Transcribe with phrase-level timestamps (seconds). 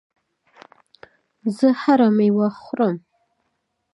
[1.57, 2.95] زه هره ورځ مېوه خورم.